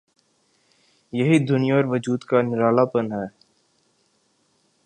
[1.13, 3.25] یہی دنیا اور وجود کا نرالا پن ہے۔